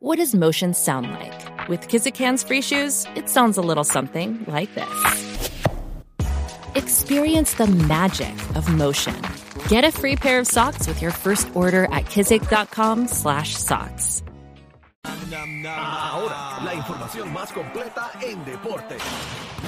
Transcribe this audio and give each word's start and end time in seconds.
What 0.00 0.18
does 0.18 0.32
motion 0.32 0.74
sound 0.74 1.10
like? 1.10 1.68
With 1.68 1.88
Kizikans 1.88 2.46
free 2.46 2.62
shoes, 2.62 3.04
it 3.16 3.28
sounds 3.28 3.58
a 3.58 3.62
little 3.62 3.82
something 3.82 4.44
like 4.46 4.72
this. 4.74 5.40
Experience 6.76 7.54
the 7.54 7.66
magic 7.66 8.32
of 8.54 8.72
motion. 8.72 9.20
Get 9.68 9.82
a 9.84 9.90
free 9.90 10.14
pair 10.14 10.38
of 10.38 10.46
socks 10.46 10.86
with 10.86 11.02
your 11.02 11.10
first 11.10 11.48
order 11.56 11.86
at 11.86 12.04
kizik.com/socks. 12.06 14.22
Ahora, 15.04 16.60
la 16.64 16.74
información 16.74 17.32
más 17.32 17.52
completa 17.52 18.10
en 18.22 18.44
deporte. 18.44 18.96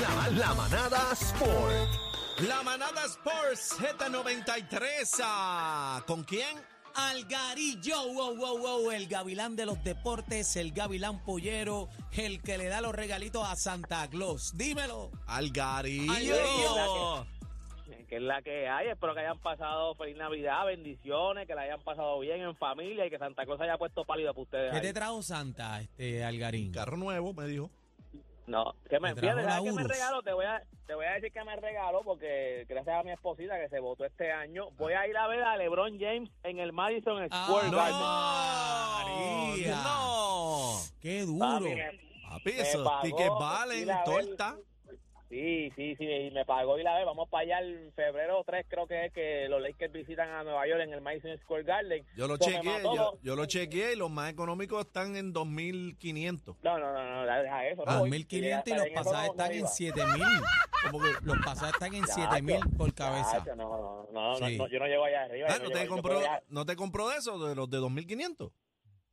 La, 0.01 0.29
la 0.31 0.55
manada 0.55 1.11
Sport. 1.13 1.89
La 2.47 2.63
manada 2.63 3.05
Sports 3.07 3.77
Z93. 3.81 5.21
ah, 5.25 6.01
¿Con 6.07 6.23
quién? 6.25 6.57
Algarillo, 7.09 8.13
wow, 8.13 8.37
wow, 8.37 8.59
wow, 8.59 8.91
el 8.91 9.07
gavilán 9.07 9.57
de 9.57 9.67
los 9.67 9.83
deportes, 9.83 10.57
el 10.57 10.73
gavilán 10.73 11.25
pollero, 11.25 11.89
el 12.13 12.43
que 12.43 12.59
le 12.59 12.67
da 12.67 12.81
los 12.81 12.95
regalitos 12.95 13.47
a 13.47 13.57
Santa 13.57 14.09
Claus. 14.09 14.57
Dímelo. 14.57 15.11
Algarillo. 15.27 16.13
Algarillo. 16.13 17.27
que 18.09 18.17
es 18.17 18.23
la 18.23 18.43
que 18.43 18.69
hay. 18.69 18.89
Espero 18.89 19.15
que 19.15 19.21
hayan 19.21 19.39
pasado 19.39 19.95
feliz 19.95 20.17
Navidad, 20.17 20.67
bendiciones, 20.67 21.47
que 21.47 21.55
la 21.55 21.63
hayan 21.63 21.81
pasado 21.81 22.19
bien 22.21 22.41
en 22.41 22.57
familia 22.57 23.07
y 23.07 23.11
que 23.11 23.19
Santa 23.19 23.45
Claus 23.45 23.61
haya 23.61 23.79
puesto 23.79 24.05
pálido 24.05 24.33
para 24.33 24.43
ustedes. 24.43 24.71
¿Qué 24.71 24.77
ahí. 24.77 24.83
te 24.83 24.93
trajo 24.93 25.23
Santa, 25.23 25.81
este 25.81 26.25
Algarín? 26.25 26.73
Carro 26.73 26.97
nuevo, 26.97 27.33
me 27.33 27.47
dijo. 27.47 27.71
No, 28.51 28.75
que 28.89 28.99
me, 28.99 29.15
fíjate, 29.15 29.43
la 29.43 29.51
¿sabes 29.53 29.65
qué 29.65 29.73
me 29.81 29.85
regalo? 29.89 30.23
Te 30.23 30.33
voy, 30.33 30.45
a, 30.45 30.63
te 30.87 30.95
voy 30.95 31.07
a 31.07 31.13
decir 31.13 31.33
que 31.33 31.45
me 31.45 31.55
regalo 31.55 32.03
porque 32.03 32.67
gracias 32.69 32.99
a 32.99 33.03
mi 33.05 33.13
esposita 33.13 33.59
que 33.61 33.69
se 33.69 33.79
votó 33.79 34.05
este 34.05 34.33
año, 34.33 34.71
voy 34.73 34.93
a 34.95 35.07
ir 35.07 35.17
a 35.17 35.29
ver 35.29 35.43
a 35.45 35.57
LeBron 35.57 35.99
James 36.01 36.29
en 36.43 36.59
el 36.59 36.73
Madison 36.73 37.25
Square 37.29 37.69
Ah, 37.73 39.05
Garden. 39.07 39.55
María. 39.55 39.83
No. 39.85 40.77
¡Qué 41.01 41.21
duro! 41.23 41.47
Papi, 41.49 41.77
Papi, 42.29 42.51
esos 42.51 43.01
tickets 43.03 43.31
valen, 43.39 43.91
a 43.91 44.05
ver. 44.05 44.37
Sí, 45.31 45.71
sí, 45.77 45.95
sí, 45.97 46.05
y 46.05 46.31
me 46.33 46.45
pagó 46.45 46.77
y 46.77 46.83
la 46.83 46.97
vez. 46.97 47.07
Vamos 47.07 47.29
para 47.29 47.43
allá 47.45 47.61
en 47.65 47.93
febrero 47.93 48.43
3, 48.45 48.67
creo 48.69 48.89
que 48.89 49.07
es 49.07 49.13
que 49.13 49.47
los 49.49 49.63
Lakers 49.63 49.93
visitan 49.93 50.29
a 50.29 50.43
Nueva 50.43 50.67
York 50.67 50.81
en 50.83 50.93
el 50.93 51.01
Madison 51.01 51.39
Square 51.39 51.63
Garden. 51.63 52.05
Yo 52.17 52.27
lo 52.27 52.37
So, 52.37 52.47
chequeé, 52.51 52.83
yo, 52.83 53.19
yo 53.23 53.37
lo 53.37 53.47
chequeé 53.47 53.93
y 53.93 53.97
los 53.97 54.11
más 54.11 54.29
económicos 54.33 54.85
están 54.85 55.15
en 55.15 55.33
2500. 55.33 56.57
No, 56.65 56.79
no, 56.81 56.93
no, 56.93 57.25
no, 57.25 57.43
deja 57.43 57.65
eso. 57.69 57.85
Ah, 57.87 57.95
no 57.95 58.01
voy. 58.01 58.11
2.500 58.11 58.63
y 58.67 58.71
Ya 58.71 58.77
los 58.77 58.89
pasajes 58.89 59.07
no- 59.07 59.23
no 59.23 59.31
están 59.31 59.53
en 59.53 59.59
iba. 59.59 59.69
7.000. 59.69 60.43
Como 60.91 60.99
que 61.05 61.09
los 61.23 61.37
pasajes 61.45 61.75
están 61.75 61.95
en 61.95 62.05
7.000 62.07 62.77
por 62.77 62.93
cabeza. 62.93 63.39
Chacho, 63.39 63.55
No, 63.55 63.69
no, 63.69 64.09
no, 64.13 64.39
no, 64.41 64.49
Sí. 64.49 64.57
no, 64.59 64.67
yo 64.67 64.79
no 64.81 64.87
llego 64.87 65.05
allá 65.05 65.23
arriba. 65.23 65.47
Ah, 65.49 65.53
yo 65.59 65.63
¿no 65.63 65.69
no 65.69 65.71
te, 65.71 65.79
llego- 65.81 65.97
yo 65.97 66.03
compró, 66.03 66.21
¿No 66.49 66.67
te 66.67 66.75
compró 66.77 67.09
de 67.09 67.17
eso, 67.19 67.39
de 67.47 67.55
los 67.55 67.71
de 67.71 67.77
2500? 67.79 68.51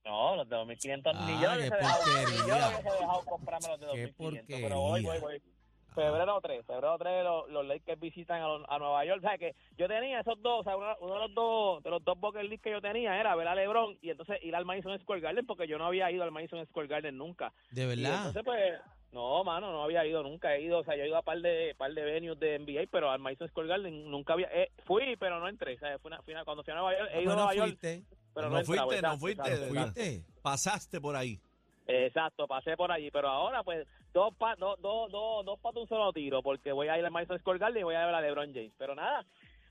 No, 0.04 0.36
los 0.38 0.50
de 0.50 0.56
2500 0.56 1.14
ni 1.28 1.34
Ah, 1.34 1.40
yo 1.44 1.50
qué 1.52 1.58
hubiese 1.58 1.76
dejado, 1.76 2.04
ni 2.06 2.12
yo 2.12 2.38
porquería. 2.38 2.68
hubiese 2.70 2.98
dejado 3.02 3.26
comprarme 3.26 3.68
los 3.68 3.80
de 3.82 3.86
Qué 3.86 4.02
2500. 4.18 4.60
Pero 4.62 4.80
voy, 4.80 5.02
voy, 5.04 5.20
porquería. 5.20 5.22
voy. 5.44 5.57
Febrero 6.06 6.40
3, 6.42 6.66
febrero 6.66 6.98
3 6.98 7.24
los, 7.24 7.50
los 7.50 7.66
Lakers 7.66 8.00
visitan 8.00 8.42
a, 8.42 8.46
a 8.68 8.80
Nueva 8.80 9.04
York. 9.06 9.20
O 9.24 9.28
sea, 9.28 9.38
que 9.38 9.56
yo 9.78 9.88
tenía 9.88 10.20
esos 10.20 10.42
dos, 10.42 10.62
o 10.62 10.64
sea, 10.64 10.78
uno, 10.78 10.96
uno 11.02 11.14
de 11.16 11.20
los 11.22 11.34
dos 11.34 11.84
de 11.84 11.90
los 11.90 12.04
dos 12.04 12.20
bucket 12.20 12.44
list 12.44 12.64
que 12.64 12.72
yo 12.72 12.82
tenía 12.82 13.20
era 13.20 13.36
ver 13.36 13.48
a 13.48 13.56
LeBron 13.56 13.98
y 14.02 14.10
entonces 14.12 14.38
ir 14.44 14.56
al 14.56 14.66
Madison 14.66 14.98
Square 15.00 15.22
Garden 15.22 15.46
porque 15.46 15.68
yo 15.68 15.78
no 15.78 15.86
había 15.86 16.10
ido 16.12 16.24
al 16.24 16.32
Madison 16.32 16.66
Square 16.68 16.88
Garden 16.88 17.18
nunca. 17.18 17.52
De 17.72 17.84
Y 17.84 17.86
verdad. 17.88 18.18
entonces, 18.28 18.44
pues, 18.46 18.74
no, 19.12 19.44
mano, 19.44 19.72
no 19.72 19.84
había 19.84 20.06
ido, 20.06 20.22
nunca 20.22 20.54
he 20.56 20.62
ido, 20.62 20.80
o 20.80 20.84
sea, 20.84 20.96
yo 20.96 21.04
he 21.04 21.08
ido 21.08 21.18
a 21.18 21.22
par 21.24 21.40
de 21.40 21.74
par 21.78 21.92
de 21.94 22.04
venues 22.04 22.38
de 22.40 22.60
NBA, 22.60 22.88
pero 22.92 23.10
al 23.10 23.20
Madison 23.20 23.48
Square 23.48 23.68
Garden 23.70 24.12
nunca 24.12 24.34
había, 24.34 24.50
eh, 24.54 24.70
fui, 24.86 25.16
pero 25.18 25.40
no 25.40 25.48
entré, 25.48 25.76
o 25.76 25.80
sea, 25.80 25.98
fui 26.00 26.10
una- 26.10 26.22
fui 26.22 26.34
una- 26.34 26.46
cuando 26.46 26.64
fui 26.64 26.72
a 26.74 26.76
Nueva 26.76 26.98
York, 26.98 27.10
he 27.14 27.22
ido 27.24 27.32
Ah, 27.32 27.34
a 27.34 27.36
no 27.38 27.42
Nueva 27.44 27.56
York, 27.56 27.68
fuiste. 27.80 28.04
pero 28.36 28.50
no, 28.50 28.58
No 28.60 28.66
fuiste, 28.66 29.02
no 29.02 29.18
fuiste, 29.18 29.42
exacto, 29.42 29.64
de- 29.66 29.70
exacto. 29.72 29.94
¿Fuiste? 30.02 30.26
Pasaste 30.44 31.02
por 31.02 31.16
ahí. 31.16 31.40
Exacto, 31.88 32.48
pasé 32.48 32.76
por 32.76 32.92
allí, 32.92 33.10
pero 33.12 33.30
ahora 33.30 33.64
pues 33.64 33.88
dos 34.14 34.34
pa, 34.36 34.56
dos, 34.58 34.78
dos 34.82 35.60
patos 35.62 35.84
un 35.84 35.88
solo 35.88 36.12
tiro, 36.12 36.44
porque 36.44 36.72
voy 36.74 36.88
a 36.90 36.98
ir 36.98 37.06
al 37.06 37.12
Madison 37.12 37.40
Square 37.40 37.60
Garden 37.60 37.80
y 37.82 37.84
voy 37.84 37.96
a 37.96 38.06
ver 38.06 38.16
a 38.16 38.22
LeBron 38.22 38.54
James. 38.54 38.74
Pero 38.78 38.94
nada, 38.94 39.26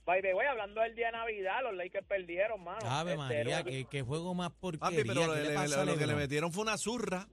by 0.07 0.23
the 0.23 0.33
way, 0.35 0.47
hablando 0.47 0.81
del 0.81 0.95
día 0.95 1.07
de 1.07 1.13
Navidad, 1.13 1.63
los 1.63 1.75
Lakers 1.75 2.07
perdieron, 2.07 2.63
mano. 2.65 2.79
Ave 2.89 3.13
Este, 3.13 3.45
María, 3.45 3.63
qué 3.91 4.03
juego 4.03 4.35
más 4.35 4.51
Papi, 4.51 4.79
porquería. 4.79 5.05
pero 5.07 5.21
¿Qué 5.21 5.27
le- 5.39 5.43
le 5.43 5.49
le- 5.51 5.55
pasa 5.55 5.83
a 5.83 5.85
lo 5.85 5.99
que 5.99 6.07
le 6.07 6.15
metieron 6.15 6.53
fue 6.53 6.63
una 6.63 6.79
zurra. 6.79 7.27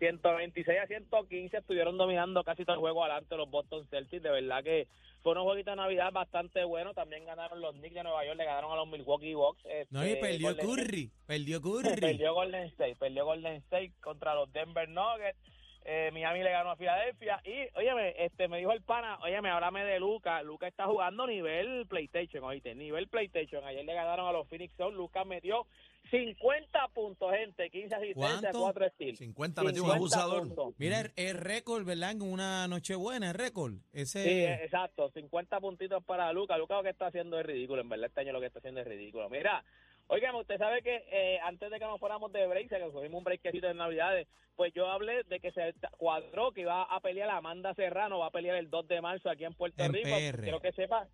126 0.00 0.78
a 0.80 0.86
115 0.88 1.56
estuvieron 1.58 1.96
dominando 1.96 2.42
casi 2.42 2.64
todo 2.64 2.74
el 2.74 2.80
juego 2.80 3.04
adelante 3.04 3.36
los 3.36 3.48
Boston 3.50 3.86
Celtics. 3.88 4.22
De 4.22 4.30
verdad 4.30 4.64
que 4.64 4.88
fue 5.22 5.34
un 5.36 5.44
jueguito 5.44 5.70
de 5.70 5.76
Navidad 5.76 6.10
bastante 6.12 6.64
bueno. 6.64 6.92
También 6.94 7.24
ganaron 7.26 7.60
los 7.60 7.74
Knicks 7.76 7.94
de 7.94 8.02
Nueva 8.02 8.24
York, 8.24 8.36
le 8.38 8.44
ganaron 8.46 8.72
a 8.72 8.76
los 8.76 8.88
Milwaukee 8.88 9.34
Bucks. 9.34 9.62
No, 9.90 10.04
y 10.04 10.10
Este, 10.10 10.20
perdió 10.20 10.48
Golden 10.48 10.66
State- 10.68 10.82
Curry. 10.88 11.10
Perdió 11.26 11.60
Curry. 11.62 12.00
Perdió 12.00 12.34
Golden 12.34 12.62
State, 12.64 12.96
perdió 12.96 13.24
Golden 13.26 13.54
State 13.56 13.92
contra 14.00 14.34
los 14.34 14.52
Denver 14.52 14.88
Nuggets. 14.88 15.38
Eh, 15.84 16.10
Miami 16.12 16.42
le 16.42 16.50
ganó 16.50 16.70
a 16.70 16.76
Filadelfia 16.76 17.40
y, 17.44 17.66
óyeme, 17.78 18.14
este, 18.18 18.48
me 18.48 18.58
dijo 18.58 18.72
el 18.72 18.82
pana, 18.82 19.18
óyeme, 19.22 19.50
háblame 19.50 19.84
de 19.84 19.98
Luca. 19.98 20.42
Luca 20.42 20.68
está 20.68 20.86
jugando 20.86 21.26
nivel 21.26 21.86
PlayStation, 21.86 22.44
oíste, 22.44 22.74
nivel 22.74 23.08
PlayStation. 23.08 23.64
Ayer 23.64 23.84
le 23.84 23.94
ganaron 23.94 24.28
a 24.28 24.32
los 24.32 24.46
Phoenix 24.48 24.74
Suns. 24.76 24.94
Luca 24.94 25.24
metió 25.24 25.66
50 26.10 26.88
puntos, 26.88 27.30
gente, 27.32 27.70
15 27.70 27.94
asistencias, 27.94 28.40
¿Cuánto? 28.40 28.60
4 28.60 28.88
steals. 28.90 29.18
50 29.18 29.62
metió 29.62 29.84
un 29.84 29.90
50 29.90 29.96
abusador. 29.96 30.48
puntos. 30.48 30.74
Mira 30.78 31.00
el, 31.00 31.12
el 31.16 31.36
récord, 31.38 31.84
¿verdad? 31.84 32.10
En 32.10 32.22
una 32.22 32.68
noche 32.68 32.94
buena, 32.94 33.28
el 33.30 33.34
récord. 33.34 33.74
Ese. 33.92 34.22
Sí, 34.22 34.28
eh, 34.28 34.64
exacto, 34.64 35.10
50 35.10 35.60
puntitos 35.60 36.04
para 36.04 36.32
Luca. 36.32 36.58
Luca 36.58 36.76
lo 36.76 36.82
que 36.82 36.90
está 36.90 37.06
haciendo 37.06 37.38
es 37.38 37.46
ridículo, 37.46 37.80
en 37.80 37.88
verdad 37.88 38.06
este 38.06 38.20
año 38.20 38.32
lo 38.32 38.40
que 38.40 38.46
está 38.46 38.58
haciendo 38.58 38.80
es 38.80 38.86
ridículo. 38.86 39.30
Mira, 39.30 39.64
oigan, 40.10 40.34
usted 40.34 40.58
sabe 40.58 40.82
que 40.82 41.04
eh, 41.10 41.38
antes 41.42 41.70
de 41.70 41.78
que 41.78 41.84
nos 41.84 42.00
fuéramos 42.00 42.32
de 42.32 42.46
break, 42.46 42.68
que 42.68 42.90
cogimos 42.92 43.18
un 43.18 43.24
breakcito 43.24 43.66
de 43.66 43.74
Navidades, 43.74 44.28
pues 44.56 44.74
yo 44.74 44.88
hablé 44.88 45.22
de 45.24 45.40
que 45.40 45.52
se 45.52 45.72
cuadró 45.96 46.52
que 46.52 46.62
iba 46.62 46.82
a 46.82 47.00
pelear 47.00 47.30
Amanda 47.30 47.74
Serrano, 47.74 48.18
va 48.18 48.26
a 48.26 48.30
pelear 48.30 48.56
el 48.56 48.68
2 48.68 48.88
de 48.88 49.00
marzo 49.00 49.30
aquí 49.30 49.44
en 49.44 49.54
Puerto 49.54 49.82
En 49.82 49.92
Rico. 49.92 50.08
PR. 50.08 50.42
Quiero 50.42 50.60
que 50.60 50.72
sepa, 50.72 51.06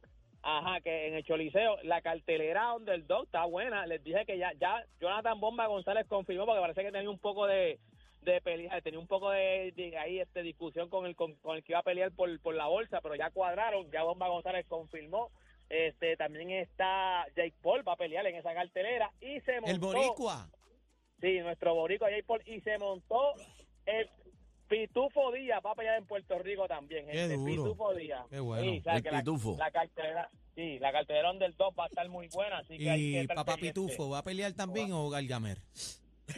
ajá, 0.43 0.81
que 0.81 1.09
en 1.09 1.15
el 1.15 1.25
Choliseo 1.25 1.77
la 1.83 2.01
cartelera 2.01 2.75
Underdog 2.75 3.25
está 3.25 3.45
buena. 3.45 3.87
Les 3.87 4.03
dije 4.03 4.25
que 4.25 4.39
ya, 4.39 4.53
ya 4.55 4.85
Jonathan 4.99 5.39
Bomba 5.39 5.67
González 5.67 6.07
confirmó 6.09 6.47
porque 6.47 6.61
parece 6.61 6.83
que 6.83 6.93
tenía 6.93 7.11
un 7.11 7.19
poco 7.19 7.47
de 7.47 7.79
de 8.23 8.41
pelea, 8.41 8.81
tenía 8.81 8.99
un 8.99 9.07
poco 9.07 9.31
de, 9.31 9.73
de 9.77 9.97
ahí 9.97 10.19
este 10.19 10.43
discusión 10.43 10.89
con 10.89 11.07
el 11.07 11.15
con, 11.15 11.35
con 11.37 11.57
el 11.57 11.63
que 11.63 11.73
iba 11.73 11.79
a 11.79 11.85
pelear 11.85 12.11
por, 12.11 12.41
por 12.41 12.57
la 12.57 12.67
bolsa, 12.67 13.01
pero 13.01 13.15
ya 13.15 13.31
cuadraron, 13.31 13.89
ya 13.93 14.03
Bomba 14.03 14.27
González 14.29 14.67
confirmó. 14.67 15.31
Este 15.69 16.17
también 16.17 16.51
está 16.51 17.27
Jake 17.37 17.55
Paul 17.63 17.87
va 17.87 17.95
a 17.95 17.97
pelear 17.97 18.27
en 18.27 18.37
esa 18.37 18.55
cartelera 18.55 19.11
y 19.21 19.41
se 19.41 19.61
montó 19.61 19.71
el 19.71 19.79
Boricua. 19.81 20.49
Sí, 21.21 21.39
nuestro 21.41 21.75
boricua 21.75 22.11
Jake 22.11 22.25
Paul 22.25 22.43
y 22.47 22.61
se 22.61 22.79
montó 22.79 23.35
el 23.87 24.09
Pitufo 24.69 25.31
Díaz 25.33 25.61
va 25.65 25.73
a 25.73 25.75
pelear 25.75 25.99
en 25.99 26.07
Puerto 26.07 26.39
Rico 26.41 26.67
también, 26.69 27.07
Qué 27.07 27.13
gente. 27.13 27.35
duro. 27.37 27.47
Pitufo 27.65 27.95
Díaz. 27.95 28.27
Qué 28.31 28.41
bueno. 28.41 28.63
Sí, 28.71 28.79
o 28.79 28.83
sea 28.83 28.97
El 28.97 29.03
que 29.03 29.11
la- 29.11 29.19
Pitufo. 29.21 29.57
La, 29.59 29.71
cartelera, 29.71 30.31
sí, 30.55 30.79
la 30.81 30.93
cartelera 30.93 31.33
del 31.35 31.55
2 31.57 31.75
va 31.79 31.85
a 31.85 31.87
estar 31.87 32.09
muy 32.09 32.29
buena, 32.29 32.59
así 32.59 32.77
que 32.79 32.91
hay 32.91 32.99
que 33.01 33.07
Y 33.07 33.17
estar 33.19 33.37
Papá 33.37 33.53
pendiente. 33.55 33.81
Pitufo, 33.81 34.11
¿va 34.11 34.19
a 34.19 34.23
pelear 34.25 34.53
también 34.55 34.93
o 34.93 35.09
Galgamer? 35.09 35.59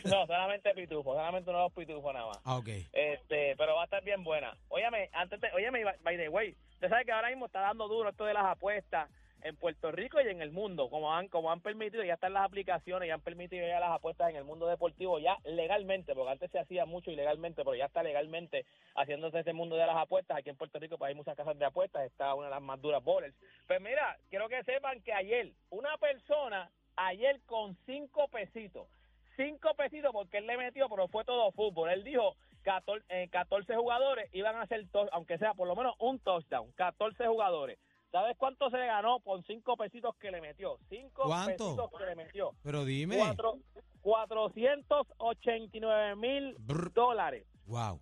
No, 0.04 0.26
solamente 0.26 0.74
Pitufo, 0.74 1.14
solamente 1.14 1.48
uno 1.48 1.58
de 1.60 1.64
los 1.64 1.72
Pitufos 1.72 2.12
nada 2.12 2.26
más. 2.26 2.38
Ah, 2.44 2.58
ok. 2.58 2.68
Este, 2.92 3.27
pero 3.68 3.76
va 3.76 3.82
a 3.82 3.84
estar 3.84 4.02
bien 4.02 4.24
buena. 4.24 4.56
Óyame, 4.70 5.10
antes 5.12 5.38
de, 5.42 5.52
óyeme, 5.52 5.84
by 6.00 6.16
the 6.16 6.30
way, 6.30 6.56
usted 6.72 6.88
sabe 6.88 7.04
que 7.04 7.12
ahora 7.12 7.28
mismo 7.28 7.44
está 7.44 7.60
dando 7.60 7.86
duro 7.86 8.08
esto 8.08 8.24
de 8.24 8.32
las 8.32 8.46
apuestas 8.46 9.10
en 9.42 9.56
Puerto 9.56 9.92
Rico 9.92 10.18
y 10.22 10.26
en 10.26 10.40
el 10.40 10.52
mundo, 10.52 10.88
como 10.88 11.12
han, 11.12 11.28
como 11.28 11.52
han 11.52 11.60
permitido, 11.60 12.02
ya 12.02 12.14
están 12.14 12.32
las 12.32 12.46
aplicaciones, 12.46 13.08
ya 13.08 13.12
han 13.12 13.20
permitido 13.20 13.68
ya 13.68 13.78
las 13.78 13.90
apuestas 13.90 14.30
en 14.30 14.36
el 14.36 14.44
mundo 14.44 14.66
deportivo 14.66 15.18
ya 15.18 15.36
legalmente, 15.44 16.14
porque 16.14 16.32
antes 16.32 16.50
se 16.50 16.58
hacía 16.58 16.86
mucho 16.86 17.10
ilegalmente, 17.10 17.62
pero 17.62 17.76
ya 17.76 17.84
está 17.84 18.02
legalmente 18.02 18.64
haciéndose 18.94 19.40
ese 19.40 19.52
mundo 19.52 19.76
de 19.76 19.84
las 19.84 19.98
apuestas. 19.98 20.38
Aquí 20.38 20.48
en 20.48 20.56
Puerto 20.56 20.78
Rico 20.78 20.96
pues 20.96 21.10
hay 21.10 21.14
muchas 21.14 21.36
casas 21.36 21.58
de 21.58 21.66
apuestas, 21.66 22.06
está 22.06 22.32
una 22.32 22.46
de 22.46 22.54
las 22.54 22.62
más 22.62 22.80
duras 22.80 23.04
bowlers. 23.04 23.36
Pues 23.66 23.82
mira, 23.82 24.16
quiero 24.30 24.48
que 24.48 24.64
sepan 24.64 25.02
que 25.02 25.12
ayer, 25.12 25.52
una 25.68 25.94
persona, 25.98 26.70
ayer 26.96 27.38
con 27.44 27.76
cinco 27.84 28.28
pesitos, 28.28 28.88
cinco 29.36 29.74
pesitos 29.74 30.10
porque 30.10 30.38
él 30.38 30.46
le 30.46 30.56
metió, 30.56 30.88
pero 30.88 31.06
fue 31.08 31.26
todo 31.26 31.52
fútbol. 31.52 31.90
Él 31.90 32.02
dijo 32.02 32.34
14, 32.62 33.04
eh, 33.08 33.28
14 33.30 33.74
jugadores 33.76 34.28
iban 34.34 34.56
a 34.56 34.62
hacer, 34.62 34.86
to- 34.90 35.08
aunque 35.12 35.38
sea 35.38 35.54
por 35.54 35.68
lo 35.68 35.76
menos 35.76 35.94
un 35.98 36.18
touchdown, 36.18 36.72
14 36.72 37.26
jugadores. 37.26 37.78
¿Sabes 38.10 38.36
cuánto 38.38 38.70
se 38.70 38.78
le 38.78 38.86
ganó 38.86 39.20
por 39.20 39.44
cinco 39.44 39.76
pesitos 39.76 40.16
que 40.16 40.30
le 40.30 40.40
metió? 40.40 40.78
Cinco 40.88 41.24
¿Cuánto? 41.26 41.76
pesitos 41.76 41.90
que 41.98 42.06
le 42.06 42.14
metió. 42.16 42.52
Pero 42.62 42.84
dime. 42.86 43.18
Cuatro, 43.18 43.58
489 44.00 46.16
mil 46.16 46.56
dólares. 46.94 47.46
Wow. 47.66 48.00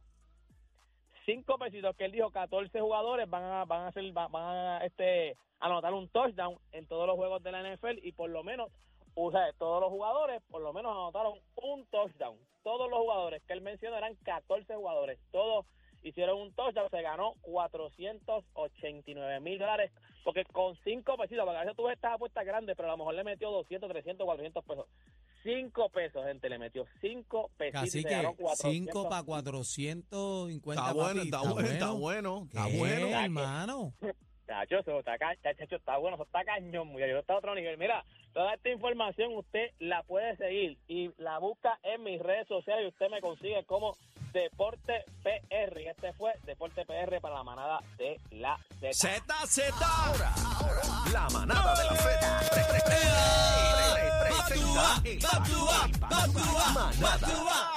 Cinco 1.25 1.59
pesitos 1.59 1.97
que 1.97 2.05
él 2.05 2.13
dijo, 2.13 2.31
14 2.31 2.81
jugadores 2.81 3.29
van 3.29 3.43
a, 3.43 3.65
van 3.65 3.81
a 3.83 3.89
hacer, 3.89 4.13
van 4.13 4.31
a 4.37 4.79
este, 4.85 5.37
anotar 5.59 5.93
un 5.93 6.09
touchdown 6.09 6.57
en 6.73 6.87
todos 6.87 7.07
los 7.09 7.17
juegos 7.17 7.43
de 7.43 7.51
la 7.53 7.63
NFL 7.75 7.99
y 8.03 8.13
por 8.13 8.31
lo 8.31 8.45
menos, 8.45 8.71
o 9.17 9.31
sea, 9.33 9.53
todos 9.59 9.81
los 9.81 9.91
jugadores 9.91 10.41
por 10.51 10.61
lo 10.63 10.73
menos 10.73 10.93
anotaron 10.93 11.39
un 11.57 11.85
touchdown. 11.87 12.39
Todos 12.63 12.89
los 12.91 12.99
jugadores 13.01 13.43
que 13.47 13.53
él 13.55 13.61
mencionó 13.63 13.97
eran 13.99 14.15
14 14.25 14.75
jugadores. 14.75 15.19
Todos 15.33 15.67
hicieron 16.03 16.39
un 16.41 16.53
touchdown, 16.55 16.89
se 16.91 17.03
ganó 17.03 17.35
489 17.43 19.41
mil 19.41 19.59
dólares, 19.59 19.91
porque 20.25 20.45
con 20.45 20.77
cinco 20.85 21.17
pesitos, 21.17 21.45
porque 21.45 21.59
a 21.59 21.63
veces 21.63 21.77
tú 21.77 21.85
ves 21.85 21.95
estas 21.97 22.15
apuestas 22.15 22.45
grandes, 22.45 22.77
pero 22.77 22.89
a 22.89 22.93
lo 22.93 22.99
mejor 22.99 23.15
le 23.15 23.25
metió 23.25 23.51
200, 23.51 23.89
300, 23.91 24.25
400 24.25 24.65
pesos. 24.65 24.87
5 25.43 25.89
pesos, 25.91 26.25
gente, 26.27 26.49
le 26.49 26.59
metió 26.59 26.85
5 27.01 27.51
pesos. 27.57 27.81
Así 27.81 28.03
que 28.03 28.09
5 28.57 29.09
para 29.09 29.23
450 29.23 30.81
Está 30.81 30.93
bueno, 30.93 31.23
está 31.23 31.41
bueno, 31.43 31.69
está 31.69 31.91
bueno, 31.93 32.43
está 32.49 32.67
¿Qué, 32.67 32.79
bueno. 32.79 33.07
hermano. 33.23 33.93
Chacho, 34.47 34.79
eso 34.81 34.99
está, 35.01 35.19
ca- 35.19 35.33
está 35.43 35.97
bueno, 35.99 36.17
eso 36.17 36.25
está 36.25 36.45
cañón, 36.45 36.89
muchacho, 36.89 37.19
está 37.19 37.35
a 37.35 37.39
otro 37.39 37.55
nivel. 37.55 37.79
Mira, 37.79 38.05
toda 38.37 38.53
esta 38.53 38.69
información 38.69 39.35
usted 39.35 39.71
la 39.79 40.03
puede 40.03 40.37
seguir 40.37 40.77
y 40.89 41.11
la 41.17 41.39
busca 41.39 41.79
en 41.83 42.03
mis 42.03 42.21
redes 42.21 42.47
sociales 42.47 42.85
y 42.85 42.89
usted 42.89 43.09
me 43.11 43.23
consigue 43.23 43.65
como 43.65 43.97
Deporte 44.35 45.07
PR. 45.23 45.81
Y 45.81 45.87
este 45.87 46.13
fue 46.13 46.35
Deporte 46.45 46.85
PR 46.85 47.19
para 47.23 47.37
la 47.37 47.43
manada 47.43 47.81
de 47.97 48.21
la 48.33 48.59
Z. 48.79 48.93
Z, 48.93 49.35
Z. 49.47 49.75
Ahora, 49.81 50.35
ahora, 50.61 50.83
la 51.11 51.31
manada 51.31 51.75
de 51.77 51.85
la 51.85 51.97
Z. 51.97 52.27
Manada. 57.01 57.76